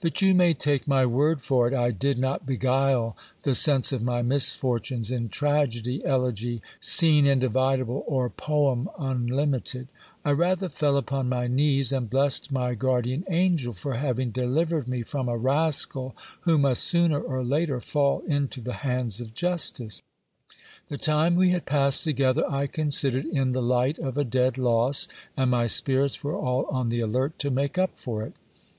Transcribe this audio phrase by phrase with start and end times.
[0.00, 4.00] But you may take my word for it, I did not beguile the sense of
[4.00, 9.88] my misfortunes in tragedy, elegy, scene individ able, or poem unlimited.
[10.24, 14.88] I rather fell upon my knees, and blessed my guard ian angel, for having delivered
[14.88, 20.00] me from a rascal who must sooner or later fall into the hands of justice.
[20.88, 25.08] The time we had passed together I considered in the light of a dead loss,
[25.36, 28.32] and my spirits were all on the alert to make up for it.